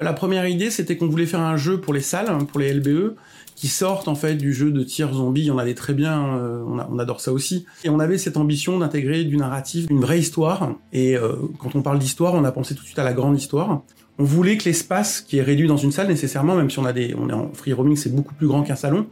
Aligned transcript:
La 0.00 0.14
première 0.14 0.46
idée, 0.46 0.70
c'était 0.70 0.96
qu'on 0.96 1.08
voulait 1.08 1.26
faire 1.26 1.40
un 1.40 1.58
jeu 1.58 1.78
pour 1.78 1.92
les 1.92 2.00
salles, 2.00 2.30
hein, 2.30 2.38
pour 2.44 2.58
les 2.58 2.72
LBE, 2.72 3.16
qui 3.54 3.68
sortent 3.68 4.08
en 4.08 4.14
fait 4.14 4.34
du 4.34 4.54
jeu 4.54 4.70
de 4.70 4.82
tir 4.82 5.12
zombie. 5.12 5.50
En 5.50 5.58
avait 5.58 5.74
très 5.74 5.92
bien, 5.92 6.38
euh, 6.38 6.64
on, 6.66 6.98
adore 6.98 7.20
ça 7.20 7.32
aussi. 7.32 7.66
Et 7.84 7.90
on 7.90 8.00
avait 8.00 8.16
cette 8.16 8.38
ambition 8.38 8.78
d'intégrer 8.78 9.24
du 9.24 9.36
narratif, 9.36 9.86
une 9.90 10.00
vraie 10.00 10.18
histoire. 10.18 10.72
Et 10.94 11.18
euh, 11.18 11.34
quand 11.58 11.76
on 11.76 11.82
parle 11.82 11.98
d'histoire, 11.98 12.32
on 12.32 12.44
a 12.44 12.52
pensé 12.52 12.74
tout 12.74 12.80
de 12.80 12.86
suite 12.86 12.98
à 12.98 13.04
la 13.04 13.12
grande 13.12 13.36
histoire. 13.36 13.82
On 14.18 14.24
voulait 14.24 14.56
que 14.56 14.64
l'espace 14.64 15.20
qui 15.20 15.36
est 15.36 15.42
réduit 15.42 15.68
dans 15.68 15.76
une 15.76 15.92
salle 15.92 16.08
nécessairement, 16.08 16.56
même 16.56 16.70
si 16.70 16.78
on 16.78 16.86
a 16.86 16.94
des, 16.94 17.14
on 17.18 17.28
est 17.28 17.34
en 17.34 17.52
free 17.52 17.74
roaming, 17.74 17.96
c'est 17.96 18.14
beaucoup 18.14 18.34
plus 18.34 18.46
grand 18.46 18.62
qu'un 18.62 18.76
salon, 18.76 19.06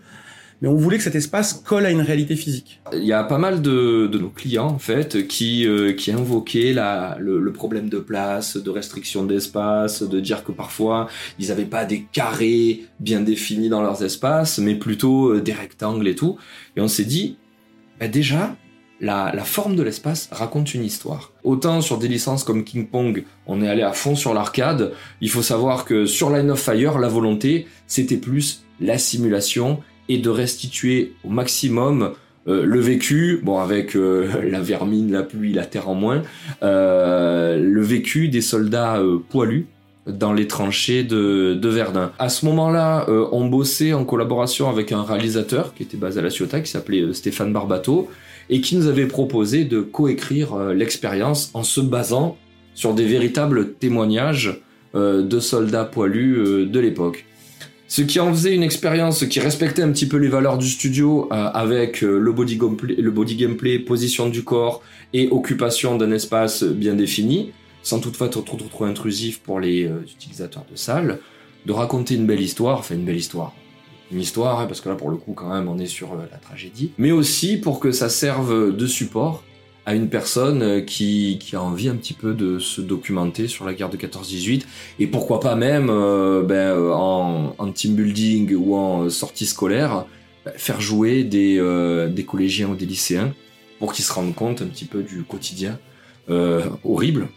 mais 0.61 0.69
on 0.69 0.75
voulait 0.75 0.97
que 0.97 1.03
cet 1.03 1.15
espace 1.15 1.53
colle 1.53 1.87
à 1.87 1.91
une 1.91 2.01
réalité 2.01 2.37
physique. 2.37 2.81
Il 2.93 3.05
y 3.05 3.13
a 3.13 3.23
pas 3.25 3.39
mal 3.39 3.63
de, 3.63 4.11
nos 4.19 4.31
clients 4.31 4.67
en 4.67 4.79
fait 4.79 5.27
qui 5.29 5.67
euh, 5.67 5.93
qui 5.93 6.11
invoquaient 6.11 6.73
la, 6.73 7.17
le, 7.21 7.39
le, 7.39 7.53
problème 7.53 7.89
de 7.89 7.99
place, 7.99 8.57
de 8.57 8.71
restriction 8.71 9.25
d'espace, 9.25 10.03
de 10.03 10.21
dire 10.21 10.45
que 10.45 10.53
parfois 10.53 11.09
ils 11.39 11.49
n'avaient 11.49 11.65
pas 11.65 11.85
des 11.85 12.07
carrés 12.13 12.87
bien 13.01 13.21
définis 13.21 13.69
dans 13.69 13.83
leurs 13.83 14.03
espaces, 14.03 14.59
mais 14.59 14.75
plutôt 14.75 15.33
euh, 15.33 15.41
des 15.41 15.53
rectangles 15.53 16.09
et 16.09 16.15
tout. 16.15 16.37
Et 16.77 16.81
on 16.81 16.89
s'est 16.89 17.05
dit, 17.05 17.37
bah 18.01 18.09
déjà, 18.09 18.57
la, 19.01 19.33
la, 19.35 19.45
forme 19.45 19.77
de 19.77 19.83
l'espace 19.83 20.29
raconte 20.33 20.75
une 20.75 20.85
histoire. 20.85 21.33
Autant 21.45 21.81
sur 21.81 21.99
des 21.99 22.09
licences 22.09 22.43
comme 22.43 22.65
King 22.65 22.89
Pong, 22.89 23.25
on 23.47 23.63
est 23.63 23.69
allé 23.69 23.83
à 23.83 23.93
fond 23.93 24.17
sur 24.17 24.35
l'arcade, 24.35 24.93
il 25.21 25.31
faut 25.31 25.43
savoir 25.43 25.85
que 25.85 26.05
sur 26.05 26.31
Line 26.31 26.51
of 26.51 26.61
Fire, 26.61 26.99
la 26.99 27.09
volonté, 27.09 27.67
c'était 27.87 28.17
plus 28.17 28.65
la 28.81 28.99
simulation 28.99 29.81
et 30.09 30.19
de 30.19 30.31
restituer 30.31 31.13
au 31.25 31.29
maximum 31.29 32.15
euh, 32.49 32.65
le 32.65 32.81
vécu, 32.81 33.43
avec 33.61 33.95
euh, 33.95 34.29
la 34.51 34.61
vermine, 34.61 35.13
la 35.13 35.23
pluie, 35.23 35.53
la 35.53 35.67
terre 35.67 35.89
en 35.89 35.95
moins, 35.95 36.23
euh, 36.63 37.59
le 37.59 37.83
vécu 37.83 38.29
des 38.29 38.41
soldats 38.41 39.03
poilus 39.29 39.67
dans 40.07 40.33
les 40.33 40.47
tranchées 40.47 41.05
de, 41.05 41.53
de 41.53 41.69
Verdun. 41.69 42.13
À 42.19 42.31
ce 42.31 42.47
moment-là, 42.47 43.07
on 43.31 43.45
bossait 43.45 43.93
en 43.93 44.07
collaboration 44.07 44.71
avec 44.71 44.91
un 44.91 45.03
réalisateur 45.03 45.75
qui 45.75 45.83
était 45.83 45.99
basé 45.99 46.21
à 46.21 46.23
La 46.23 46.31
Ciotat, 46.31 46.61
qui 46.61 46.71
s'appelait 46.71 47.13
Stéphane 47.13 47.53
Barbato, 47.53 48.09
et 48.49 48.63
qui 48.63 48.77
nous 48.77 48.87
avait 48.87 49.05
proposé 49.05 49.67
de 49.67 49.83
coécrire 49.83 50.57
l'expérience 50.71 51.51
en 51.53 51.63
se 51.63 51.83
basant 51.83 52.39
sur 52.75 52.95
des 52.95 53.05
véritables 53.05 53.75
témoignages 53.75 54.63
de 54.95 55.41
soldats 55.41 55.85
poilus 55.85 56.65
de 56.67 56.81
l'époque. 56.81 57.27
Ce 57.91 58.03
qui 58.03 58.21
en 58.21 58.31
faisait 58.35 58.55
une 58.55 58.63
expérience 58.63 59.25
qui 59.25 59.41
respectait 59.41 59.81
un 59.81 59.91
petit 59.91 60.07
peu 60.07 60.19
les 60.19 60.29
valeurs 60.29 60.59
du 60.59 60.69
studio 60.69 61.27
euh, 61.33 61.51
avec 61.55 62.05
euh, 62.05 62.19
le, 62.19 62.33
body 62.33 63.37
gameplay, 63.37 63.79
position 63.79 64.29
du 64.29 64.45
corps 64.45 64.83
et 65.15 65.29
occupation 65.31 65.97
d'un 65.97 66.13
espace 66.13 66.65
bien 66.65 66.93
défini, 66.93 67.51
sans 67.83 67.99
toutefois 67.99 68.27
être 68.27 68.43
trop, 68.43 68.59
trop, 68.59 68.69
trop 68.69 68.85
intrusif 68.85 69.41
pour 69.41 69.59
les 69.59 69.87
euh, 69.87 70.03
utilisateurs 70.03 70.67
de 70.71 70.77
salle, 70.77 71.19
de 71.65 71.73
raconter 71.73 72.15
une 72.15 72.27
belle 72.27 72.43
histoire, 72.43 72.79
enfin 72.79 72.95
une 72.95 73.07
belle 73.07 73.17
histoire, 73.17 73.55
une 74.13 74.21
histoire, 74.21 74.61
hein, 74.61 74.67
parce 74.67 74.83
que 74.83 74.91
là 74.91 74.95
pour 74.95 75.09
le 75.09 75.17
coup 75.17 75.33
quand 75.33 75.51
même 75.51 75.67
on 75.67 75.79
est 75.79 75.87
sur 75.87 76.15
la 76.15 76.37
tragédie, 76.37 76.93
mais 76.99 77.11
aussi 77.11 77.57
pour 77.57 77.81
que 77.81 77.91
ça 77.91 78.11
serve 78.11 78.77
de 78.77 78.87
support 78.87 79.43
à 79.89 79.95
une 79.95 80.11
personne 80.11 80.63
euh, 80.63 80.81
qui, 80.83 81.39
a 81.55 81.63
envie 81.63 81.89
un 81.89 81.97
petit 81.97 82.13
peu 82.13 82.35
de 82.35 82.59
se 82.59 82.83
documenter 82.83 83.49
sur 83.49 83.65
la 83.65 83.73
guerre 83.73 83.89
de 83.89 83.97
14-18 83.97 84.65
et 84.99 85.07
pourquoi 85.07 85.41
pas 85.41 85.57
même 85.57 85.89
euh, 85.89 86.43
ben, 86.43 86.77
euh, 86.77 86.93
en, 86.93 87.73
team 87.73 87.95
building 87.95 88.55
ou 88.55 88.77
en 88.77 89.09
sortie 89.09 89.47
scolaire 89.47 90.05
ben, 90.45 90.53
faire 90.59 90.83
jouer 90.83 91.25
des, 91.25 91.57
des 92.11 92.25
collégiens 92.25 92.69
ou 92.69 92.75
des 92.75 92.85
lycéens 92.85 93.33
pour 93.79 93.95
qu'ils 93.95 94.05
se 94.05 94.13
rendent 94.13 94.35
compte 94.35 94.61
un 94.61 94.67
petit 94.67 94.85
peu 94.85 95.03
du 95.03 95.23
quotidien 95.23 95.79
horrible 96.85 97.29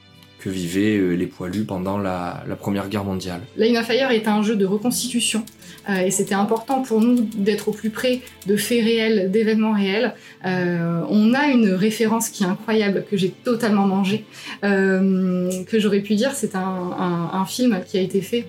que 0.41 0.49
vivaient 0.49 0.97
euh, 0.97 1.13
les 1.13 1.27
poilus 1.27 1.63
pendant 1.63 1.97
la, 1.97 2.43
Première 2.59 2.89
Guerre 2.89 3.05
mondiale. 3.05 3.41
Line 3.57 3.77
of 3.77 3.85
Fire 3.85 4.11
est 4.11 4.27
un 4.27 4.43
jeu 4.43 4.55
de 4.55 4.65
reconstitution 4.65 5.43
euh, 5.89 6.01
et 6.01 6.11
c'était 6.11 6.35
important 6.35 6.81
pour 6.81 7.01
nous 7.01 7.21
d'être 7.21 7.69
au 7.69 7.71
plus 7.71 7.89
près 7.89 8.21
de 8.45 8.55
faits 8.55 8.83
réels, 8.83 9.31
d'événements 9.31 9.73
réels. 9.73 10.13
Euh, 10.45 11.01
on 11.09 11.33
a 11.33 11.47
une 11.47 11.69
référence 11.69 12.29
qui 12.29 12.43
est 12.43 12.47
incroyable, 12.47 13.05
que 13.09 13.17
j'ai 13.17 13.29
totalement 13.29 13.87
mangée, 13.87 14.25
que 14.61 15.79
j'aurais 15.79 16.01
pu 16.01 16.15
dire 16.15 16.31
c'est 16.33 16.55
un, 16.55 17.45
film 17.47 17.81
qui 17.85 17.97
a 17.97 18.01
été 18.01 18.21
fait 18.21 18.45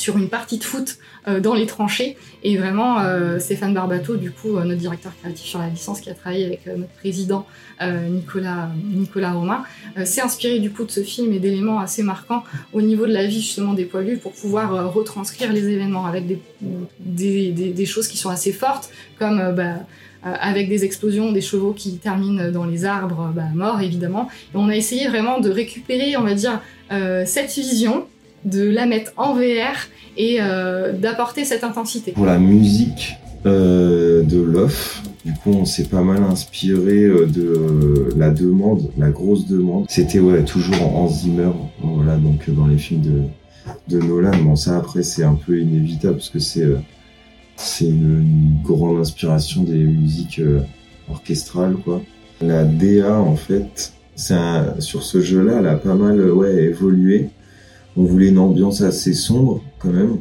sur 0.00 0.16
une 0.16 0.28
partie 0.28 0.58
de 0.58 0.64
foot 0.64 0.96
euh, 1.28 1.38
dans 1.40 1.54
les 1.54 1.66
tranchées. 1.66 2.16
Et 2.42 2.56
vraiment, 2.56 3.00
euh, 3.00 3.38
Stéphane 3.38 3.74
Barbato, 3.74 4.16
du 4.16 4.30
coup, 4.30 4.56
euh, 4.56 4.64
notre 4.64 4.80
directeur 4.80 5.12
créatif 5.20 5.44
sur 5.44 5.58
la 5.58 5.68
licence, 5.68 6.00
qui 6.00 6.08
a 6.08 6.14
travaillé 6.14 6.46
avec 6.46 6.66
notre 6.66 6.92
président 6.92 7.46
Nicolas, 7.82 8.68
Nicolas 8.92 9.32
Romain, 9.32 9.64
s'est 10.04 10.20
inspiré 10.20 10.58
du 10.58 10.70
coup 10.70 10.84
de 10.84 10.90
ce 10.90 11.00
film 11.00 11.32
et 11.32 11.38
d'éléments 11.38 11.80
assez 11.80 12.02
marquants 12.02 12.44
au 12.74 12.82
niveau 12.82 13.06
de 13.06 13.12
la 13.12 13.24
vie 13.26 13.40
justement 13.40 13.72
des 13.72 13.86
poilus 13.86 14.18
pour 14.18 14.32
pouvoir 14.32 14.92
retranscrire 14.92 15.50
les 15.50 15.66
événements 15.66 16.04
avec 16.04 16.24
des, 17.00 17.86
choses 17.86 18.06
qui 18.06 18.18
sont 18.18 18.28
assez 18.28 18.52
fortes, 18.52 18.90
comme 19.18 19.54
bah, 19.54 19.76
avec 20.22 20.68
des 20.68 20.84
explosions, 20.84 21.32
des 21.32 21.40
chevaux 21.40 21.72
qui 21.72 21.96
terminent 21.96 22.50
dans 22.50 22.66
les 22.66 22.84
arbres, 22.84 23.32
bah, 23.34 23.48
morts 23.54 23.80
évidemment. 23.80 24.28
Et 24.54 24.58
on 24.58 24.68
a 24.68 24.76
essayé 24.76 25.08
vraiment 25.08 25.40
de 25.40 25.48
récupérer, 25.48 26.18
on 26.18 26.22
va 26.22 26.34
dire, 26.34 26.60
cette 27.24 27.50
vision 27.54 28.06
de 28.44 28.68
la 28.68 28.86
mettre 28.86 29.12
en 29.16 29.34
VR 29.34 29.88
et 30.16 30.38
euh, 30.40 30.92
d'apporter 30.92 31.44
cette 31.44 31.64
intensité. 31.64 32.12
Pour 32.12 32.26
la 32.26 32.38
musique 32.38 33.16
euh, 33.46 34.22
de 34.22 34.40
l'off, 34.40 35.02
du 35.24 35.32
coup, 35.34 35.50
on 35.52 35.64
s'est 35.64 35.84
pas 35.84 36.02
mal 36.02 36.22
inspiré 36.22 37.04
euh, 37.04 37.26
de 37.26 38.08
la 38.16 38.30
demande, 38.30 38.90
la 38.98 39.10
grosse 39.10 39.46
demande. 39.46 39.86
C'était 39.88 40.18
ouais 40.18 40.44
toujours 40.44 40.96
en 40.96 41.08
Zimmer, 41.08 41.50
voilà 41.82 42.16
donc 42.16 42.48
dans 42.50 42.66
les 42.66 42.78
films 42.78 43.30
de 43.88 43.98
Nolan. 43.98 44.36
Bon 44.42 44.56
ça 44.56 44.78
après 44.78 45.02
c'est 45.02 45.24
un 45.24 45.34
peu 45.34 45.58
inévitable 45.58 46.16
parce 46.16 46.30
que 46.30 46.38
c'est 46.38 46.66
c'est 47.56 47.86
une, 47.86 48.58
grande 48.64 48.98
inspiration 48.98 49.62
des 49.62 49.84
musiques 49.84 50.40
orchestrales 51.10 51.76
quoi. 51.84 52.00
La 52.40 52.64
DA 52.64 53.20
en 53.20 53.36
fait, 53.36 53.92
sur 54.16 55.02
ce 55.02 55.20
jeu-là, 55.20 55.58
elle 55.58 55.66
a 55.66 55.76
pas 55.76 55.94
mal 55.94 56.32
ouais 56.32 56.64
évolué 56.64 57.28
on 57.96 58.04
voulait 58.04 58.28
une 58.28 58.38
ambiance 58.38 58.80
assez 58.82 59.12
sombre 59.12 59.62
quand 59.78 59.90
même 59.90 60.18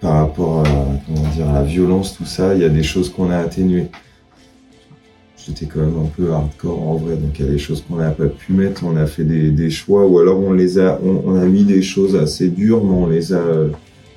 par 0.00 0.14
rapport 0.14 0.64
à, 0.66 0.74
la 1.38 1.62
violence, 1.62 2.14
tout 2.16 2.26
ça. 2.26 2.54
Il 2.54 2.60
y 2.60 2.64
a 2.64 2.68
des 2.68 2.82
choses 2.82 3.08
qu'on 3.10 3.30
a 3.30 3.38
atténuées. 3.38 3.88
J'étais 5.46 5.66
quand 5.66 5.80
même 5.80 5.98
un 5.98 6.08
peu 6.16 6.32
hardcore 6.32 6.82
en 6.82 6.96
vrai, 6.96 7.16
donc 7.16 7.38
il 7.38 7.44
y 7.44 7.48
a 7.48 7.50
des 7.50 7.58
choses 7.58 7.82
qu'on 7.86 7.96
n'a 7.96 8.10
pas 8.10 8.26
pu 8.26 8.52
mettre. 8.52 8.84
On 8.84 8.96
a 8.96 9.06
fait 9.06 9.24
des, 9.24 9.70
choix, 9.70 10.06
ou 10.06 10.18
alors 10.18 10.40
on 10.40 10.52
les 10.52 10.78
a, 10.78 10.98
mis 11.46 11.64
des 11.64 11.82
choses 11.82 12.16
assez 12.16 12.48
dures, 12.48 12.82
mais 12.84 12.94
on 12.94 13.06
les 13.06 13.32
a 13.32 13.44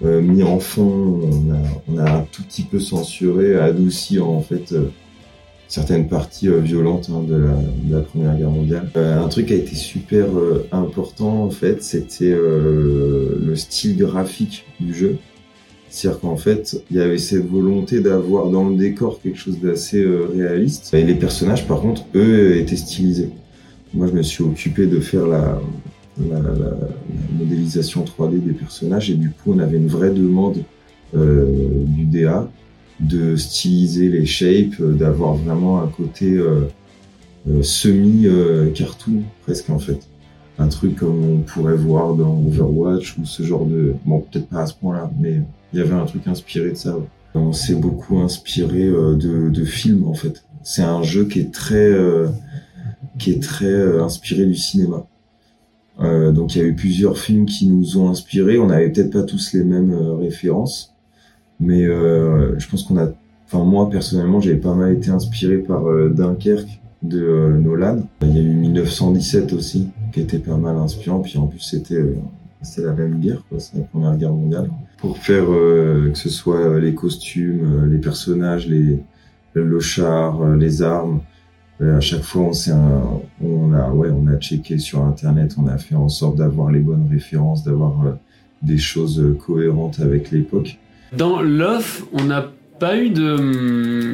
euh, 0.05 0.21
mis 0.21 0.43
en 0.43 0.59
fond. 0.59 1.21
On 1.23 1.53
a, 1.53 1.59
on 1.89 1.97
a, 1.97 2.11
un 2.19 2.25
tout 2.31 2.43
petit 2.43 2.63
peu 2.63 2.79
censuré, 2.79 3.55
adouci 3.55 4.19
en 4.19 4.41
fait. 4.41 4.71
Euh, 4.71 4.89
certaines 5.67 6.07
parties 6.07 6.47
euh, 6.47 6.59
violentes 6.59 7.09
hein, 7.13 7.23
de, 7.27 7.49
la, 7.89 7.99
Première 8.01 8.37
Guerre 8.37 8.49
mondiale. 8.49 8.89
Euh, 8.95 9.23
un 9.23 9.27
truc 9.27 9.47
qui 9.47 9.53
a 9.53 9.57
été 9.57 9.75
super 9.75 10.25
euh, 10.37 10.67
important 10.71 11.43
en 11.43 11.49
fait, 11.49 11.83
c'était 11.83 12.35
le 12.35 13.53
style 13.55 13.97
graphique 13.97 14.65
du 14.79 14.93
jeu. 14.93 15.17
C'est-à-dire 15.89 16.19
qu'en 16.19 16.35
fait, 16.35 16.83
il 16.91 16.97
y 16.97 16.99
avait 16.99 17.17
cette 17.17 17.47
volonté 17.47 18.01
d'avoir 18.01 18.49
dans 18.49 18.67
le 18.69 18.75
décor 18.75 19.21
quelque 19.21 19.37
chose 19.37 19.59
d'assez 19.61 20.05
réaliste. 20.05 20.93
Et 20.93 21.03
les 21.03 21.15
personnages, 21.15 21.65
par 21.65 21.79
contre, 21.79 22.03
eux, 22.13 22.57
étaient 22.57 22.75
stylisés. 22.75 23.29
Moi, 23.93 24.07
je 24.07 24.11
me 24.11 24.21
suis 24.21 24.43
occupé 24.43 24.85
de 24.85 24.99
faire 24.99 25.25
la 25.25 25.61
modélisation 27.39 28.03
3D 28.03 28.43
des 28.43 28.51
personnages 28.51 29.09
et 29.09 29.15
du 29.15 29.29
coup, 29.29 29.53
on 29.53 29.59
avait 29.59 29.77
une 29.77 29.87
vraie 29.87 30.11
demande 30.11 30.57
du 31.13 32.03
DA 32.05 32.49
de 32.99 33.35
styliser 33.35 34.09
les 34.09 34.25
shapes, 34.25 34.79
euh, 34.79 34.93
d'avoir 34.93 35.35
vraiment 35.35 35.81
un 35.81 35.87
côté 35.87 36.33
euh, 36.33 36.67
euh, 37.49 37.61
semi-cartoon 37.61 39.23
presque 39.43 39.69
en 39.69 39.79
fait. 39.79 40.07
Un 40.59 40.69
truc 40.69 40.95
comme 40.95 41.23
on 41.23 41.37
pourrait 41.39 41.75
voir 41.75 42.15
dans 42.15 42.43
Overwatch 42.47 43.17
ou 43.19 43.25
ce 43.25 43.43
genre 43.43 43.65
de... 43.65 43.93
Bon, 44.05 44.21
peut-être 44.21 44.47
pas 44.47 44.61
à 44.61 44.65
ce 44.65 44.73
point-là, 44.73 45.11
mais 45.19 45.41
il 45.71 45.79
y 45.79 45.81
avait 45.81 45.93
un 45.93 46.05
truc 46.05 46.27
inspiré 46.27 46.71
de 46.71 46.75
ça. 46.75 46.97
On 47.35 47.53
s'est 47.53 47.75
beaucoup 47.75 48.17
inspiré 48.19 48.87
de, 48.87 49.49
de 49.51 49.65
films 49.65 50.07
en 50.07 50.15
fait. 50.15 50.43
C'est 50.63 50.81
un 50.81 51.03
jeu 51.03 51.25
qui 51.25 51.41
est 51.41 51.53
très, 51.53 51.93
qui 53.19 53.31
est 53.31 53.43
très 53.43 53.99
inspiré 53.99 54.47
du 54.47 54.55
cinéma. 54.55 55.05
Euh, 55.99 56.31
donc 56.31 56.55
il 56.55 56.59
y 56.59 56.61
a 56.61 56.65
eu 56.65 56.75
plusieurs 56.75 57.17
films 57.17 57.45
qui 57.45 57.67
nous 57.67 57.97
ont 57.97 58.09
inspirés. 58.09 58.59
On 58.59 58.67
n'avait 58.67 58.89
peut-être 58.89 59.11
pas 59.11 59.23
tous 59.23 59.53
les 59.53 59.63
mêmes 59.63 59.93
références, 60.19 60.95
mais 61.59 61.85
euh, 61.85 62.57
je 62.59 62.67
pense 62.69 62.83
qu'on 62.83 62.97
a, 62.97 63.09
enfin 63.45 63.63
moi 63.63 63.89
personnellement, 63.89 64.39
j'avais 64.39 64.57
pas 64.57 64.75
mal 64.75 64.93
été 64.93 65.09
inspiré 65.09 65.57
par 65.57 65.87
euh, 65.87 66.09
Dunkerque 66.09 66.79
de 67.03 67.21
euh, 67.21 67.57
Nolan. 67.57 68.01
Il 68.21 68.35
y 68.35 68.39
a 68.39 68.41
eu 68.41 68.53
1917 68.53 69.53
aussi, 69.53 69.89
qui 70.11 70.21
était 70.21 70.39
pas 70.39 70.57
mal 70.57 70.75
inspirant. 70.77 71.19
Puis 71.19 71.37
en 71.37 71.47
plus 71.47 71.59
c'était 71.59 72.03
c'était 72.61 72.87
la 72.87 72.93
même 72.93 73.19
guerre. 73.19 73.43
C'est 73.57 73.77
la 73.77 73.83
première 73.83 74.15
guerre 74.17 74.33
mondiale. 74.33 74.69
Pour 74.97 75.17
faire 75.17 75.45
que 75.45 76.11
ce 76.15 76.29
soit 76.29 76.79
les 76.79 76.95
costumes, 76.95 77.87
les 77.91 77.99
personnages, 77.99 78.67
les 78.67 78.99
le 79.53 79.79
char, 79.79 80.55
les 80.55 80.83
armes. 80.83 81.21
à 81.81 81.99
chaque 81.99 82.21
fois, 82.21 82.43
on 82.43 82.53
s'est, 82.53 82.73
on 83.43 83.73
a, 83.73 83.89
ouais, 83.89 84.09
on 84.11 84.27
a 84.27 84.37
checké 84.37 84.77
sur 84.77 85.03
internet, 85.03 85.55
on 85.57 85.65
a 85.65 85.79
fait 85.79 85.95
en 85.95 86.09
sorte 86.09 86.35
d'avoir 86.35 86.71
les 86.71 86.79
bonnes 86.79 87.07
références, 87.09 87.63
d'avoir 87.63 88.17
des 88.61 88.77
choses 88.77 89.23
cohérentes 89.39 89.99
avec 89.99 90.29
l'époque. 90.29 90.77
Dans 91.13 91.41
l'off, 91.41 92.03
on 92.11 92.23
n'a 92.23 92.45
pas 92.79 92.97
eu 92.97 93.09
de, 93.09 94.13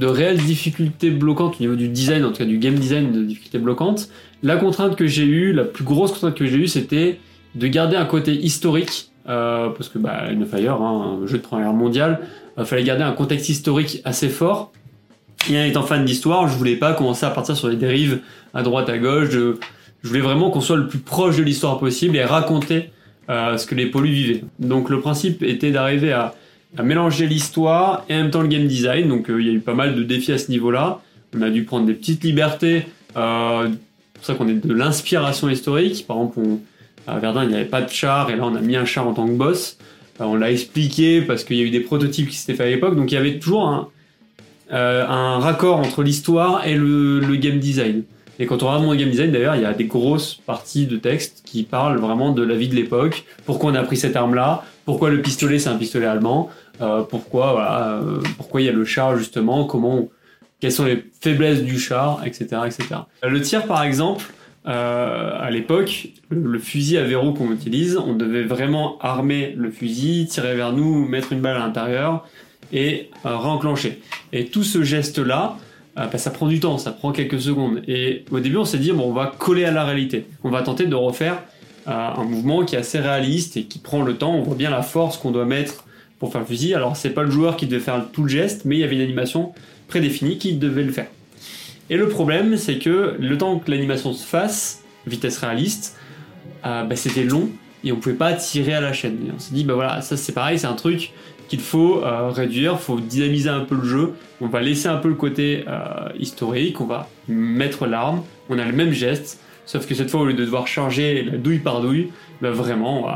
réelles 0.00 0.38
difficultés 0.38 1.10
bloquantes 1.10 1.56
au 1.58 1.60
niveau 1.60 1.74
du 1.74 1.88
design, 1.88 2.24
en 2.24 2.30
tout 2.30 2.38
cas 2.38 2.44
du 2.44 2.58
game 2.58 2.74
design, 2.74 3.12
de 3.12 3.24
difficultés 3.24 3.58
bloquantes. 3.58 4.08
La 4.42 4.56
contrainte 4.56 4.96
que 4.96 5.06
j'ai 5.06 5.24
eue, 5.24 5.52
la 5.52 5.64
plus 5.64 5.84
grosse 5.84 6.12
contrainte 6.12 6.36
que 6.36 6.46
j'ai 6.46 6.58
eue, 6.58 6.68
c'était 6.68 7.18
de 7.54 7.66
garder 7.66 7.96
un 7.96 8.04
côté 8.04 8.32
historique, 8.32 9.10
euh, 9.28 9.70
parce 9.70 9.88
que 9.88 9.98
bah, 9.98 10.30
une 10.30 10.46
Fire, 10.46 10.80
hein, 10.80 11.18
un 11.22 11.26
jeu 11.26 11.38
de 11.38 11.42
première 11.42 11.72
mondiale, 11.72 12.20
il 12.56 12.62
euh, 12.62 12.64
fallait 12.64 12.84
garder 12.84 13.02
un 13.02 13.12
contexte 13.12 13.48
historique 13.48 14.00
assez 14.04 14.28
fort. 14.28 14.72
Et 15.50 15.58
en 15.58 15.64
étant 15.64 15.82
fan 15.82 16.04
d'histoire, 16.04 16.48
je 16.48 16.56
voulais 16.56 16.76
pas 16.76 16.94
commencer 16.94 17.26
à 17.26 17.30
partir 17.30 17.56
sur 17.56 17.68
les 17.68 17.76
dérives 17.76 18.20
à 18.54 18.62
droite 18.62 18.88
à 18.88 18.98
gauche. 18.98 19.28
Je, 19.30 19.56
je 20.02 20.08
voulais 20.08 20.20
vraiment 20.20 20.50
qu'on 20.50 20.60
soit 20.60 20.76
le 20.76 20.86
plus 20.86 20.98
proche 20.98 21.36
de 21.36 21.42
l'histoire 21.42 21.78
possible 21.78 22.16
et 22.16 22.24
raconter 22.24 22.90
ce 23.28 23.66
que 23.66 23.74
les 23.74 23.86
polus 23.86 24.12
vivaient. 24.12 24.44
Donc 24.58 24.90
le 24.90 25.00
principe 25.00 25.42
était 25.42 25.70
d'arriver 25.70 26.12
à, 26.12 26.34
mélanger 26.82 27.26
l'histoire 27.26 28.04
et 28.08 28.14
en 28.14 28.22
même 28.22 28.30
temps 28.30 28.42
le 28.42 28.48
game 28.48 28.66
design. 28.66 29.08
Donc 29.08 29.30
euh, 29.30 29.40
il 29.40 29.46
y 29.46 29.50
a 29.50 29.52
eu 29.52 29.60
pas 29.60 29.74
mal 29.74 29.94
de 29.94 30.02
défis 30.02 30.32
à 30.32 30.38
ce 30.38 30.50
niveau-là. 30.50 31.00
On 31.36 31.42
a 31.42 31.50
dû 31.50 31.64
prendre 31.64 31.86
des 31.86 31.94
petites 31.94 32.24
libertés. 32.24 32.86
Euh, 33.16 33.68
c'est 33.68 34.14
pour 34.14 34.24
ça 34.24 34.34
qu'on 34.34 34.48
est 34.48 34.66
de 34.66 34.74
l'inspiration 34.74 35.48
historique. 35.48 36.04
Par 36.06 36.16
exemple, 36.16 36.40
à 37.06 37.18
Verdun, 37.18 37.44
il 37.44 37.50
n'y 37.50 37.54
avait 37.54 37.64
pas 37.64 37.82
de 37.82 37.90
char 37.90 38.30
et 38.30 38.36
là 38.36 38.44
on 38.44 38.54
a 38.56 38.60
mis 38.60 38.76
un 38.76 38.84
char 38.84 39.06
en 39.06 39.14
tant 39.14 39.26
que 39.26 39.34
boss. 39.34 39.78
Euh, 40.20 40.24
on 40.24 40.34
l'a 40.34 40.50
expliqué 40.50 41.22
parce 41.22 41.44
qu'il 41.44 41.56
y 41.56 41.60
a 41.60 41.64
eu 41.64 41.70
des 41.70 41.80
prototypes 41.80 42.28
qui 42.28 42.36
s'étaient 42.36 42.54
faits 42.54 42.66
à 42.66 42.70
l'époque. 42.70 42.96
Donc 42.96 43.12
il 43.12 43.14
y 43.14 43.18
avait 43.18 43.38
toujours 43.38 43.68
un, 43.68 43.88
un 44.70 45.38
raccord 45.38 45.78
entre 45.78 46.02
l'histoire 46.02 46.66
et 46.66 46.74
le, 46.74 47.20
le 47.20 47.36
game 47.36 47.60
design. 47.60 48.02
Et 48.38 48.46
quand 48.46 48.62
on 48.62 48.66
regarde 48.66 48.84
mon 48.84 48.94
game 48.94 49.10
design, 49.10 49.30
d'ailleurs, 49.30 49.56
il 49.56 49.62
y 49.62 49.66
a 49.66 49.72
des 49.72 49.84
grosses 49.84 50.34
parties 50.46 50.86
de 50.86 50.96
texte 50.96 51.42
qui 51.44 51.62
parlent 51.62 51.98
vraiment 51.98 52.32
de 52.32 52.42
la 52.42 52.54
vie 52.54 52.68
de 52.68 52.74
l'époque, 52.74 53.24
pourquoi 53.46 53.70
on 53.70 53.74
a 53.74 53.82
pris 53.82 53.96
cette 53.96 54.16
arme-là, 54.16 54.64
pourquoi 54.84 55.10
le 55.10 55.22
pistolet 55.22 55.58
c'est 55.58 55.68
un 55.68 55.76
pistolet 55.76 56.06
allemand, 56.06 56.50
euh, 56.80 57.02
pourquoi 57.02 57.52
voilà, 57.52 58.00
euh, 58.02 58.20
pourquoi 58.36 58.60
il 58.60 58.64
y 58.64 58.68
a 58.68 58.72
le 58.72 58.84
char 58.84 59.16
justement, 59.16 59.64
comment, 59.64 60.08
quelles 60.60 60.72
sont 60.72 60.84
les 60.84 61.04
faiblesses 61.20 61.62
du 61.62 61.78
char, 61.78 62.22
etc., 62.26 62.62
etc. 62.66 63.00
Le 63.22 63.40
tir, 63.40 63.66
par 63.66 63.84
exemple, 63.84 64.24
euh, 64.66 65.38
à 65.38 65.50
l'époque, 65.50 66.08
le, 66.30 66.58
fusil 66.58 66.96
à 66.96 67.04
verrou 67.04 67.34
qu'on 67.34 67.52
utilise, 67.52 67.98
on 67.98 68.14
devait 68.14 68.44
vraiment 68.44 68.98
armer 69.00 69.54
le 69.56 69.70
fusil, 69.70 70.26
tirer 70.26 70.56
vers 70.56 70.72
nous, 70.72 71.06
mettre 71.06 71.32
une 71.32 71.40
balle 71.40 71.56
à 71.56 71.60
l'intérieur 71.60 72.26
et 72.72 73.10
euh, 73.26 73.36
réenclencher. 73.36 74.00
Et 74.32 74.46
tout 74.46 74.64
ce 74.64 74.82
geste-là, 74.82 75.58
euh, 75.98 76.06
bah, 76.06 76.18
ça 76.18 76.30
prend 76.30 76.46
du 76.46 76.60
temps, 76.60 76.78
ça 76.78 76.92
prend 76.92 77.12
quelques 77.12 77.40
secondes. 77.40 77.82
Et 77.86 78.24
au 78.30 78.40
début, 78.40 78.56
on 78.56 78.64
s'est 78.64 78.78
dit, 78.78 78.92
bon, 78.92 79.08
on 79.08 79.12
va 79.12 79.32
coller 79.38 79.64
à 79.64 79.70
la 79.70 79.84
réalité. 79.84 80.26
On 80.42 80.50
va 80.50 80.62
tenter 80.62 80.86
de 80.86 80.94
refaire 80.94 81.42
euh, 81.86 81.90
un 81.90 82.24
mouvement 82.24 82.64
qui 82.64 82.74
est 82.74 82.78
assez 82.78 82.98
réaliste 82.98 83.56
et 83.56 83.64
qui 83.64 83.78
prend 83.78 84.02
le 84.02 84.16
temps. 84.16 84.34
On 84.34 84.42
voit 84.42 84.56
bien 84.56 84.70
la 84.70 84.82
force 84.82 85.16
qu'on 85.16 85.30
doit 85.30 85.44
mettre 85.44 85.84
pour 86.18 86.32
faire 86.32 86.40
le 86.40 86.46
fusil. 86.46 86.74
Alors, 86.74 86.96
c'est 86.96 87.10
pas 87.10 87.22
le 87.22 87.30
joueur 87.30 87.56
qui 87.56 87.66
devait 87.66 87.80
faire 87.82 88.04
tout 88.12 88.22
le 88.22 88.28
geste, 88.28 88.64
mais 88.64 88.76
il 88.76 88.80
y 88.80 88.84
avait 88.84 88.96
une 88.96 89.02
animation 89.02 89.52
prédéfinie 89.88 90.38
qui 90.38 90.54
devait 90.54 90.82
le 90.82 90.92
faire. 90.92 91.06
Et 91.90 91.96
le 91.96 92.08
problème, 92.08 92.56
c'est 92.56 92.78
que 92.78 93.16
le 93.18 93.38
temps 93.38 93.58
que 93.58 93.70
l'animation 93.70 94.12
se 94.12 94.26
fasse, 94.26 94.82
vitesse 95.06 95.38
réaliste, 95.38 95.96
euh, 96.64 96.82
bah, 96.82 96.96
c'était 96.96 97.24
long 97.24 97.50
et 97.84 97.92
on 97.92 97.96
pouvait 97.96 98.14
pas 98.14 98.32
tirer 98.32 98.74
à 98.74 98.80
la 98.80 98.92
chaîne. 98.92 99.18
Et 99.28 99.30
on 99.34 99.38
s'est 99.38 99.54
dit, 99.54 99.64
bah 99.64 99.74
voilà, 99.74 100.00
ça 100.00 100.16
c'est 100.16 100.32
pareil, 100.32 100.58
c'est 100.58 100.66
un 100.66 100.74
truc 100.74 101.12
qu'il 101.48 101.60
faut 101.60 102.02
euh, 102.02 102.28
réduire, 102.30 102.80
faut 102.80 103.00
dynamiser 103.00 103.48
un 103.48 103.60
peu 103.60 103.76
le 103.76 103.84
jeu, 103.84 104.14
on 104.40 104.48
va 104.48 104.60
laisser 104.60 104.88
un 104.88 104.96
peu 104.96 105.08
le 105.08 105.14
côté 105.14 105.64
euh, 105.68 106.08
historique, 106.18 106.80
on 106.80 106.86
va 106.86 107.08
mettre 107.28 107.86
l'arme, 107.86 108.22
on 108.48 108.58
a 108.58 108.64
le 108.64 108.72
même 108.72 108.92
geste, 108.92 109.40
sauf 109.66 109.86
que 109.86 109.94
cette 109.94 110.10
fois 110.10 110.20
au 110.20 110.26
lieu 110.26 110.34
de 110.34 110.44
devoir 110.44 110.66
charger 110.66 111.22
la 111.22 111.36
douille 111.36 111.58
par 111.58 111.80
douille, 111.80 112.10
bah 112.40 112.50
vraiment 112.50 113.06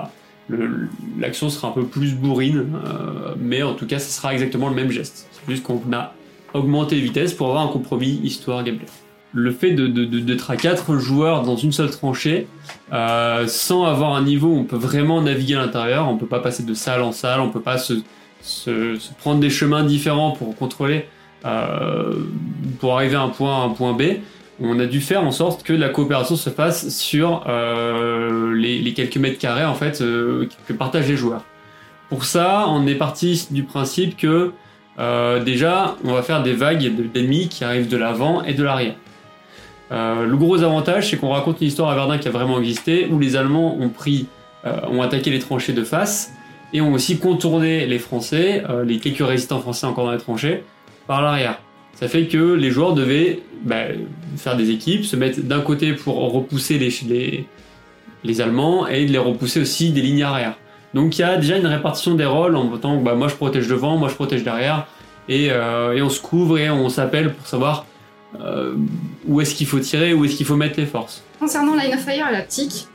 l'action 1.18 1.50
sera 1.50 1.68
un 1.68 1.72
peu 1.72 1.84
plus 1.84 2.14
bourrine, 2.14 2.66
euh, 2.86 3.34
mais 3.38 3.62
en 3.62 3.74
tout 3.74 3.86
cas 3.86 3.98
ce 3.98 4.10
sera 4.10 4.32
exactement 4.32 4.68
le 4.68 4.74
même 4.74 4.90
geste. 4.90 5.28
C'est 5.32 5.50
juste 5.50 5.64
qu'on 5.64 5.80
a 5.92 6.14
augmenté 6.54 6.96
les 6.96 7.02
vitesses 7.02 7.34
pour 7.34 7.48
avoir 7.48 7.64
un 7.64 7.68
compromis 7.68 8.20
histoire-gameplay 8.22 8.86
le 9.32 9.50
fait 9.50 9.72
de, 9.72 9.86
de, 9.86 10.04
de, 10.04 10.20
d'être 10.20 10.50
à 10.50 10.56
4 10.56 10.98
joueurs 10.98 11.42
dans 11.42 11.56
une 11.56 11.72
seule 11.72 11.90
tranchée, 11.90 12.46
euh, 12.92 13.46
sans 13.46 13.84
avoir 13.84 14.14
un 14.14 14.22
niveau 14.22 14.48
où 14.48 14.58
on 14.58 14.64
peut 14.64 14.76
vraiment 14.76 15.20
naviguer 15.20 15.54
à 15.54 15.60
l'intérieur, 15.60 16.08
on 16.08 16.16
peut 16.16 16.26
pas 16.26 16.40
passer 16.40 16.62
de 16.62 16.74
salle 16.74 17.02
en 17.02 17.12
salle, 17.12 17.40
on 17.40 17.50
peut 17.50 17.60
pas 17.60 17.78
se, 17.78 17.94
prendre 19.18 19.40
des 19.40 19.50
chemins 19.50 19.84
différents 19.84 20.30
pour 20.30 20.56
contrôler, 20.56 21.06
euh, 21.44 22.14
pour 22.80 22.96
arriver 22.96 23.16
à 23.16 23.22
un 23.22 23.28
point 23.28 23.62
A 23.62 23.66
un 23.66 23.70
point 23.70 23.92
B. 23.92 24.02
On 24.60 24.80
a 24.80 24.86
dû 24.86 25.00
faire 25.00 25.22
en 25.22 25.30
sorte 25.30 25.62
que 25.62 25.72
la 25.72 25.88
coopération 25.88 26.34
se 26.34 26.50
fasse 26.50 26.88
sur 26.88 27.44
euh, 27.48 28.54
les, 28.54 28.80
les, 28.80 28.92
quelques 28.92 29.16
mètres 29.16 29.38
carrés 29.38 29.64
en 29.64 29.74
fait 29.74 29.98
que 29.98 30.72
partagent 30.72 31.08
les 31.08 31.16
joueurs. 31.16 31.44
Pour 32.08 32.24
ça, 32.24 32.64
on 32.68 32.86
est 32.86 32.96
parti 32.96 33.46
du 33.50 33.62
principe 33.62 34.16
que 34.16 34.52
déjà, 35.44 35.96
on 36.02 36.12
va 36.12 36.22
faire 36.22 36.42
des 36.42 36.54
vagues 36.54 37.12
d'ennemis 37.12 37.48
qui 37.48 37.62
arrivent 37.62 37.88
de 37.88 37.96
l'avant 37.96 38.42
et 38.42 38.54
de 38.54 38.64
l'arrière. 38.64 38.94
Euh, 39.90 40.26
le 40.26 40.36
gros 40.36 40.62
avantage, 40.62 41.10
c'est 41.10 41.16
qu'on 41.16 41.30
raconte 41.30 41.60
une 41.60 41.68
histoire 41.68 41.90
à 41.90 41.94
Verdun 41.94 42.18
qui 42.18 42.28
a 42.28 42.30
vraiment 42.30 42.58
existé, 42.58 43.08
où 43.10 43.18
les 43.18 43.36
Allemands 43.36 43.76
ont 43.78 43.88
pris, 43.88 44.26
euh, 44.66 44.80
ont 44.90 45.02
attaqué 45.02 45.30
les 45.30 45.38
tranchées 45.38 45.72
de 45.72 45.84
face 45.84 46.32
et 46.72 46.80
ont 46.80 46.92
aussi 46.92 47.18
contourné 47.18 47.86
les 47.86 47.98
Français, 47.98 48.62
euh, 48.68 48.84
les 48.84 48.98
quelques 48.98 49.26
résistants 49.26 49.60
français 49.60 49.86
encore 49.86 50.04
dans 50.04 50.12
les 50.12 50.18
tranchées, 50.18 50.62
par 51.06 51.22
l'arrière. 51.22 51.58
Ça 51.94 52.06
fait 52.06 52.26
que 52.26 52.54
les 52.54 52.70
joueurs 52.70 52.94
devaient 52.94 53.40
bah, 53.62 53.84
faire 54.36 54.56
des 54.56 54.70
équipes, 54.70 55.04
se 55.04 55.16
mettre 55.16 55.40
d'un 55.40 55.60
côté 55.60 55.94
pour 55.94 56.16
repousser 56.32 56.78
les, 56.78 56.90
les, 57.08 57.46
les, 58.22 58.40
Allemands 58.40 58.86
et 58.86 59.06
les 59.06 59.18
repousser 59.18 59.60
aussi 59.60 59.90
des 59.90 60.02
lignes 60.02 60.22
arrière. 60.22 60.54
Donc 60.94 61.18
il 61.18 61.22
y 61.22 61.24
a 61.24 61.36
déjà 61.36 61.56
une 61.56 61.66
répartition 61.66 62.14
des 62.14 62.24
rôles 62.24 62.54
en 62.56 62.76
tant 62.76 62.98
que 62.98 63.04
bah, 63.04 63.14
moi 63.14 63.28
je 63.28 63.34
protège 63.34 63.66
devant, 63.66 63.96
moi 63.96 64.08
je 64.08 64.14
protège 64.14 64.44
derrière, 64.44 64.86
et, 65.28 65.48
euh, 65.50 65.94
et 65.94 66.02
on 66.02 66.08
se 66.08 66.20
couvre 66.20 66.58
et 66.58 66.70
on 66.70 66.88
s'appelle 66.88 67.34
pour 67.34 67.46
savoir 67.46 67.84
euh, 68.40 68.76
où 69.26 69.40
est-ce 69.40 69.54
qu'il 69.54 69.66
faut 69.66 69.80
tirer, 69.80 70.14
où 70.14 70.24
est-ce 70.24 70.36
qu'il 70.36 70.46
faut 70.46 70.56
mettre 70.56 70.78
les 70.78 70.86
forces. 70.86 71.22
Concernant 71.38 71.74
Line 71.74 71.94
of 71.94 72.00
Fire 72.00 72.28
et 72.28 72.32
la 72.32 72.42
PTIC, 72.42 72.88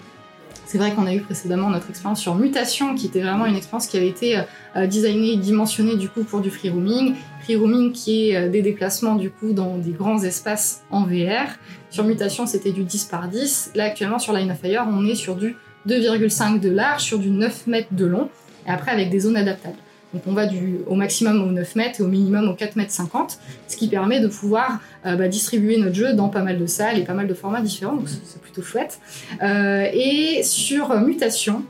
c'est 0.66 0.78
vrai 0.78 0.94
qu'on 0.94 1.06
a 1.06 1.14
eu 1.14 1.22
précédemment 1.22 1.70
notre 1.70 1.90
expérience 1.90 2.20
sur 2.20 2.36
Mutation, 2.36 2.96
qui 2.96 3.08
était 3.08 3.22
vraiment 3.22 3.46
une 3.46 3.56
expérience 3.56 3.88
qui 3.88 3.98
avait 3.98 4.08
été 4.08 4.42
euh, 4.76 4.88
designée 4.88 5.34
et 5.34 5.38
dimensionnée 5.38 5.98
du 5.98 6.10
coup 6.10 6.24
pour 6.24 6.42
du 6.42 6.50
free 6.50 6.70
roaming. 6.70 7.16
Free 7.44 7.56
roaming 7.56 7.92
qui 7.92 8.30
est 8.30 8.36
euh, 8.36 8.50
des 8.50 8.62
déplacements 8.62 9.16
du 9.16 9.30
coup 9.30 9.54
dans 9.54 9.78
des 9.78 9.92
grands 9.92 10.24
espaces 10.24 10.84
en 10.90 11.04
VR. 11.04 11.58
Sur 11.90 12.06
Mutation, 12.06 12.48
c'était 12.48 12.72
du 12.72 12.84
10 12.84 13.06
par 13.06 13.28
10. 13.28 13.72
Là, 13.76 13.86
actuellement, 13.86 14.20
sur 14.20 14.34
Line 14.34 14.50
of 14.50 14.60
Fire, 14.60 14.88
on 14.90 15.06
est 15.06 15.16
sur 15.16 15.36
du 15.36 15.56
2,5 15.88 16.60
de 16.60 16.70
large, 16.70 17.04
sur 17.04 17.20
du 17.20 17.30
9 17.30 17.68
mètres 17.68 17.90
de 17.92 18.06
long, 18.06 18.30
et 18.66 18.72
après 18.72 18.92
avec 18.92 19.10
des 19.10 19.20
zones 19.20 19.38
adaptables. 19.38 19.78
Donc 20.14 20.24
on 20.28 20.34
va 20.34 20.46
du, 20.46 20.80
au 20.88 20.96
maximum 20.96 21.42
au 21.42 21.52
9 21.52 21.76
mètres 21.76 22.02
et 22.02 22.04
au 22.04 22.08
minimum 22.08 22.48
au 22.48 22.54
4 22.54 22.76
mètres 22.76 22.92
50, 22.92 23.40
ce 23.68 23.76
qui 23.76 23.88
permet 23.88 24.20
de 24.20 24.28
pouvoir 24.28 24.80
euh, 25.06 25.16
bah, 25.16 25.28
distribuer 25.28 25.78
notre 25.78 25.96
jeu 25.96 26.14
dans 26.14 26.30
pas 26.30 26.42
mal 26.42 26.60
de 26.60 26.66
salles 26.66 27.00
et 27.00 27.04
pas 27.04 27.14
mal 27.14 27.28
de 27.28 27.34
formats 27.34 27.62
différents, 27.62 27.96
donc 27.96 28.08
c'est 28.08 28.42
plutôt 28.42 28.62
chouette. 28.62 29.00
Euh, 29.42 29.88
et 29.92 30.44
sur 30.44 31.00
Mutation, 31.00 31.64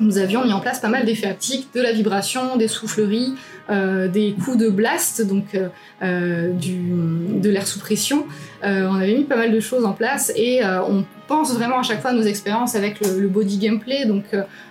nous 0.00 0.18
avions 0.18 0.44
mis 0.44 0.52
en 0.52 0.60
place 0.60 0.80
pas 0.80 0.88
mal 0.88 1.04
d'effets 1.04 1.26
haptiques, 1.26 1.68
de 1.74 1.80
la 1.80 1.92
vibration, 1.92 2.56
des 2.56 2.68
souffleries, 2.68 3.34
euh, 3.70 4.08
des 4.08 4.34
coups 4.44 4.58
de 4.58 4.68
blast, 4.68 5.26
donc 5.26 5.54
euh, 5.54 5.68
euh 6.02 6.52
de 6.52 7.50
l'air 7.50 7.66
sous 7.66 7.78
pression. 7.78 8.26
On 8.62 8.94
avait 8.94 9.14
mis 9.14 9.24
pas 9.24 9.36
mal 9.36 9.52
de 9.52 9.60
choses 9.60 9.84
en 9.84 9.92
place 9.92 10.32
et 10.36 10.62
on 10.64 11.04
pense 11.26 11.52
vraiment 11.54 11.80
à 11.80 11.82
chaque 11.82 12.00
fois 12.00 12.10
à 12.10 12.14
nos 12.14 12.22
expériences 12.22 12.74
avec 12.74 13.00
le, 13.00 13.28
body 13.28 13.58
gameplay, 13.58 14.06
donc 14.06 14.24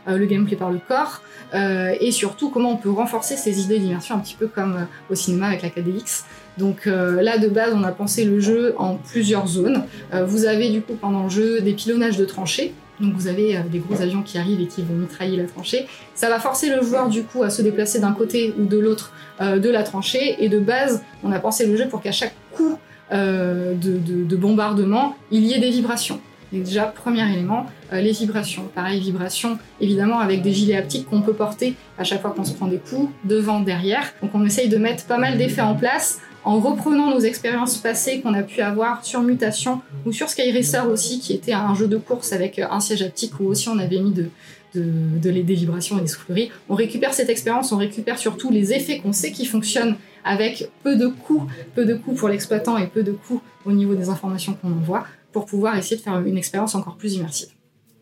le 0.08 0.26
gameplay 0.26 0.56
par 0.56 0.72
le 0.72 0.80
corps, 0.80 1.22
et 1.54 2.12
surtout 2.12 2.50
comment 2.50 2.72
on 2.72 2.78
peut 2.78 2.90
renforcer 2.90 3.38
ces 3.38 3.62
idées 3.62 3.78
d'immersion 3.78 4.16
un 4.16 4.20
petit 4.20 4.36
peu 4.36 4.48
comme 4.48 4.88
au 5.12 5.16
cinéma 5.16 5.48
avec 5.48 5.62
la. 5.62 6.26
Donc 6.58 6.86
là 6.86 7.38
de 7.38 7.48
base 7.48 7.74
on 7.76 7.84
a 7.84 7.92
pensé 7.92 8.26
le 8.26 8.40
jeu 8.40 8.74
en 8.78 8.96
plusieurs 8.96 9.46
zones. 9.46 9.84
vous 10.12 10.46
avez 10.46 10.70
du 10.70 10.82
coup 10.82 10.96
pendant 11.00 11.26
le 11.26 11.30
jeu 11.30 11.62
des 11.62 11.74
pilonnages 11.74 12.18
de 12.18 12.26
tranchées 12.26 12.74
donc 13.00 13.14
vous 13.16 13.28
avez 13.28 13.58
euh, 13.58 13.62
des 13.70 13.80
gros 13.80 14.02
avions 14.02 14.22
qui 14.22 14.38
arrivent 14.38 14.62
et 14.62 14.68
qui 14.68 14.82
vont 14.82 14.94
mitrailler 14.94 15.38
la 15.38 15.46
tranchée. 15.46 15.88
Ça 16.16 16.30
va 16.30 16.40
forcer 16.40 16.70
le 16.70 16.82
joueur 16.84 17.10
du 17.10 17.24
coup 17.24 17.44
à 17.44 17.50
se 17.50 17.62
déplacer 17.62 18.00
d'un 18.00 18.14
côté 18.14 18.54
ou 18.60 18.66
de 18.66 18.78
l'autre 18.78 19.14
euh, 19.42 19.60
de 19.60 19.70
la 19.70 19.84
tranchée. 19.84 20.44
Et 20.44 20.50
de 20.50 20.60
base, 20.60 21.04
on 21.24 21.32
a 21.32 21.40
pensé 21.40 21.66
le 21.66 21.76
jeu 21.76 21.88
pour 21.88 22.02
qu'à 22.02 22.12
chaque 22.12 22.34
coup 22.52 22.78
euh, 23.12 23.74
de, 23.74 23.98
de, 23.98 24.24
de, 24.24 24.36
bombardement, 24.36 25.16
il 25.32 25.46
y 25.46 25.54
ait 25.54 25.60
des 25.60 25.72
vibrations. 25.72 26.20
Et 26.54 26.60
déjà, 26.60 26.84
premier 26.84 27.28
élément, 27.34 27.66
les 27.92 28.12
vibrations. 28.12 28.70
Pareil, 28.76 29.00
vibrations, 29.00 29.58
évidemment, 29.82 30.20
avec 30.20 30.44
des 30.44 30.52
gilets 30.52 30.78
haptiques 30.78 31.10
qu'on 31.10 31.24
peut 31.24 31.34
porter 31.34 31.74
à 31.98 32.04
chaque 32.04 32.22
fois 32.22 32.30
qu'on 32.30 32.44
se 32.44 32.54
prend 32.54 32.68
des 32.68 32.78
coups, 32.78 33.10
devant, 33.24 33.60
derrière. 33.60 34.14
Donc 34.22 34.36
on 34.36 34.46
essaye 34.46 34.70
de 34.70 34.78
mettre 34.78 35.06
pas 35.06 35.18
mal 35.18 35.40
d'effets 35.40 35.62
en 35.62 35.74
place 35.74 36.20
en 36.46 36.60
reprenant 36.60 37.10
nos 37.10 37.20
expériences 37.20 37.78
passées 37.78 38.22
qu'on 38.22 38.34
a 38.34 38.44
pu 38.44 38.62
avoir 38.62 39.06
sur 39.06 39.22
Mutation 39.22 39.82
ou 40.06 40.12
sur 40.12 40.30
Sky 40.30 40.52
Racer 40.52 40.90
aussi, 40.90 41.20
qui 41.20 41.34
était 41.34 41.54
un 41.54 41.74
jeu 41.76 41.88
de 41.88 41.98
course 41.98 42.34
avec 42.34 42.60
un 42.60 42.80
siège 42.80 43.02
haptique 43.02 43.40
où 43.40 43.46
aussi 43.46 43.70
on 43.70 43.80
avait 43.80 44.00
mis 44.00 44.12
de, 44.12 44.30
de, 44.76 44.84
de 45.22 45.32
des 45.32 45.54
vibrations 45.54 45.98
et 46.00 46.02
des 46.02 46.08
souffleries. 46.08 46.52
On 46.70 46.76
récupère 46.76 47.14
cette 47.14 47.30
expérience, 47.30 47.72
on 47.72 47.78
récupère 47.78 48.18
surtout 48.18 48.52
les 48.52 48.74
effets 48.74 49.00
qu'on 49.00 49.14
sait 49.14 49.32
qui 49.32 49.46
fonctionnent 49.46 49.96
avec 50.24 50.70
peu 50.84 50.96
de 50.96 51.08
coûts, 51.08 51.48
peu 51.76 51.86
de 51.86 51.96
coûts 51.96 52.14
pour 52.14 52.30
l'exploitant 52.30 52.78
et 52.78 52.88
peu 52.88 53.04
de 53.04 53.12
coûts 53.12 53.42
au 53.66 53.72
niveau 53.72 53.96
des 53.96 54.10
informations 54.10 54.58
qu'on 54.62 54.72
envoie 54.72 55.06
pour 55.32 55.46
pouvoir 55.46 55.78
essayer 55.78 55.98
de 55.98 56.02
faire 56.02 56.20
une 56.20 56.38
expérience 56.38 56.76
encore 56.76 56.96
plus 56.96 57.16
immersive. 57.16 57.50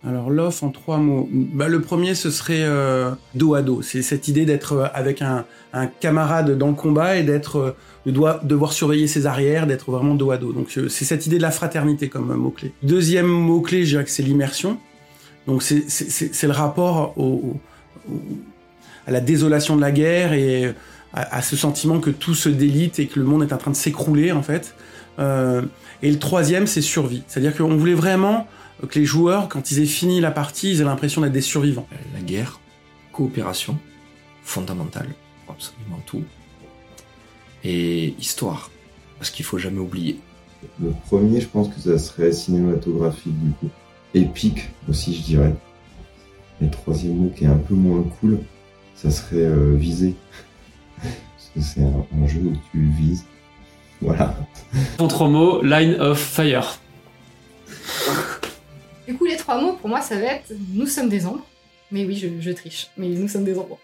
Alors 0.07 0.31
l'off 0.31 0.63
en 0.63 0.69
trois 0.69 0.97
mots. 0.97 1.29
Bah, 1.31 1.67
le 1.67 1.79
premier 1.81 2.15
ce 2.15 2.31
serait 2.31 2.63
euh, 2.63 3.11
dos 3.35 3.53
à 3.53 3.61
dos. 3.61 3.81
C'est 3.83 4.01
cette 4.01 4.27
idée 4.27 4.45
d'être 4.45 4.73
euh, 4.73 4.87
avec 4.93 5.21
un, 5.21 5.45
un 5.73 5.85
camarade 5.85 6.57
dans 6.57 6.69
le 6.69 6.73
combat 6.73 7.17
et 7.17 7.23
d'être 7.23 7.57
euh, 7.57 7.75
de 8.07 8.11
doit- 8.11 8.39
devoir 8.43 8.73
surveiller 8.73 9.05
ses 9.05 9.27
arrières, 9.27 9.67
d'être 9.67 9.91
vraiment 9.91 10.15
dos 10.15 10.31
à 10.31 10.37
dos. 10.37 10.53
Donc 10.53 10.69
euh, 10.77 10.89
c'est 10.89 11.05
cette 11.05 11.27
idée 11.27 11.37
de 11.37 11.41
la 11.43 11.51
fraternité 11.51 12.09
comme 12.09 12.33
mot 12.33 12.49
clé. 12.49 12.73
Deuxième 12.81 13.27
mot 13.27 13.61
clé, 13.61 13.85
je 13.85 13.91
dirais 13.91 14.03
que 14.03 14.09
c'est 14.09 14.23
l'immersion. 14.23 14.79
Donc 15.45 15.61
c'est 15.61 16.43
le 16.47 16.51
rapport 16.53 17.13
au, 17.17 17.59
au- 18.09 18.21
à 19.05 19.11
la 19.11 19.19
désolation 19.19 19.75
de 19.75 19.81
la 19.81 19.91
guerre 19.91 20.33
et 20.33 20.73
à, 21.13 21.37
à 21.37 21.41
ce 21.43 21.55
sentiment 21.55 21.99
que 21.99 22.09
tout 22.09 22.33
se 22.35 22.49
délite 22.49 22.97
et 22.99 23.05
que 23.07 23.19
le 23.19 23.25
monde 23.25 23.43
est 23.43 23.53
en 23.53 23.57
train 23.57 23.71
de 23.71 23.75
s'écrouler 23.75 24.31
en 24.31 24.41
fait. 24.41 24.73
Euh, 25.19 25.61
et 26.01 26.09
le 26.09 26.17
troisième, 26.17 26.65
c'est 26.65 26.81
survie. 26.81 27.21
C'est-à-dire 27.27 27.55
qu'on 27.55 27.75
voulait 27.77 27.93
vraiment 27.93 28.47
que 28.87 28.99
les 28.99 29.05
joueurs, 29.05 29.49
quand 29.49 29.71
ils 29.71 29.79
aient 29.79 29.85
fini 29.85 30.21
la 30.21 30.31
partie, 30.31 30.71
ils 30.71 30.81
aient 30.81 30.85
l'impression 30.85 31.21
d'être 31.21 31.31
des 31.33 31.41
survivants. 31.41 31.87
La 32.13 32.21
guerre, 32.21 32.59
coopération, 33.11 33.77
fondamentale, 34.43 35.07
pour 35.45 35.55
absolument 35.55 35.99
tout. 36.05 36.23
Et 37.63 38.15
histoire, 38.19 38.71
parce 39.19 39.29
qu'il 39.29 39.45
faut 39.45 39.57
jamais 39.57 39.79
oublier. 39.79 40.19
Le 40.81 40.91
premier, 41.07 41.41
je 41.41 41.47
pense 41.47 41.69
que 41.69 41.79
ça 41.79 41.97
serait 41.97 42.31
cinématographique 42.31 43.37
du 43.43 43.51
coup. 43.51 43.69
Épique 44.13 44.69
aussi, 44.89 45.15
je 45.15 45.21
dirais. 45.21 45.55
Et 46.59 46.65
le 46.65 46.71
troisième 46.71 47.15
mot 47.15 47.31
qui 47.35 47.45
est 47.45 47.47
un 47.47 47.57
peu 47.57 47.75
moins 47.75 48.03
cool, 48.19 48.39
ça 48.95 49.09
serait 49.09 49.37
euh, 49.37 49.75
viser. 49.75 50.15
Parce 51.01 51.51
que 51.55 51.61
c'est 51.61 51.81
un, 51.81 52.05
un 52.21 52.27
jeu 52.27 52.41
où 52.41 52.53
tu 52.71 52.83
vises. 52.83 53.25
Voilà. 54.01 54.35
Contre 54.97 55.27
mot, 55.27 55.61
Line 55.61 55.95
of 55.99 56.19
Fire. 56.19 56.79
Du 59.11 59.17
coup, 59.17 59.25
les 59.25 59.35
trois 59.35 59.59
mots, 59.59 59.73
pour 59.73 59.89
moi, 59.89 59.99
ça 59.99 60.15
va 60.15 60.27
être 60.27 60.53
nous 60.73 60.87
sommes 60.87 61.09
des 61.09 61.25
ombres. 61.25 61.45
Mais 61.91 62.05
oui, 62.05 62.15
je, 62.39 62.51
triche. 62.51 62.87
Mais 62.95 63.09
nous 63.09 63.27
sommes 63.27 63.43
des 63.43 63.57
ombres. 63.57 63.77